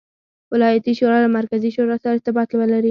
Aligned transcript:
ولایتي 0.53 0.91
شورا 0.99 1.17
له 1.23 1.29
مرکزي 1.37 1.69
شورا 1.75 1.95
سره 2.03 2.13
ارتباط 2.15 2.49
ولري. 2.59 2.79